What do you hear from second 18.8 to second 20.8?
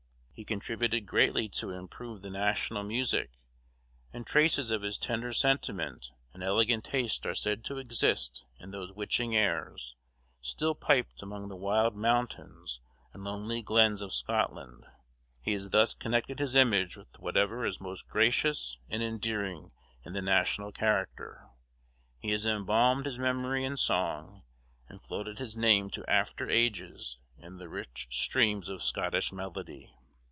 and endearing in the national